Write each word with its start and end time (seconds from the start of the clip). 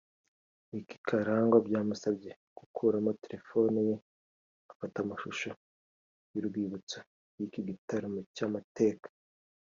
Mike 0.69 0.95
Karangwa 1.07 1.57
byamusabye 1.67 2.31
gukuramo 2.57 3.09
telephone 3.23 3.77
ye 3.89 3.95
afata 4.71 4.97
amashusho 5.03 5.49
y'urwibutso 6.33 6.99
y'iki 7.37 7.61
gitaramo 7.69 8.19
cy'amateka 8.35 9.07